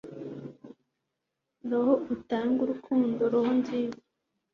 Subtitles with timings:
[1.69, 3.99] roho utanga urukundo, roho nziza